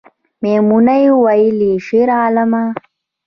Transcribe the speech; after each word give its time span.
میمونۍ 0.41 1.03
ویلې 1.23 1.73
شیرعالمه 1.85 2.63